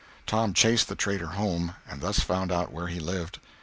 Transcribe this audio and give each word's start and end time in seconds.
Tom 0.25 0.51
chased 0.55 0.87
the 0.87 0.95
traitor 0.95 1.27
home, 1.27 1.75
and 1.87 2.01
thus 2.01 2.17
found 2.21 2.51
out 2.51 2.73
where 2.73 2.87
he 2.87 2.99
lived. 2.99 3.37